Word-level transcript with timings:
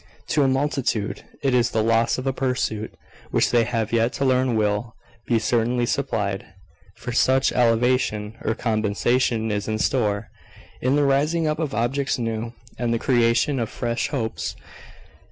To 0.29 0.41
a 0.41 0.47
multitude 0.47 1.23
it 1.43 1.53
is 1.53 1.69
the 1.69 1.83
loss 1.83 2.17
of 2.17 2.25
a 2.25 2.33
pursuit 2.33 2.91
which 3.29 3.51
they 3.51 3.65
have 3.65 3.93
yet 3.93 4.11
to 4.13 4.25
learn 4.25 4.55
will 4.55 4.95
be 5.27 5.37
certainly 5.37 5.85
supplied. 5.85 6.43
For 6.95 7.11
such, 7.11 7.51
alleviation 7.51 8.35
or 8.41 8.55
compensation 8.55 9.51
is 9.51 9.67
in 9.67 9.77
store, 9.77 10.31
in 10.81 10.95
the 10.95 11.03
rising 11.03 11.45
up 11.45 11.59
of 11.59 11.75
objects 11.75 12.17
new, 12.17 12.51
and 12.79 12.91
the 12.91 12.97
creation 12.97 13.59
of 13.59 13.69
fresh 13.69 14.07
hopes. 14.07 14.55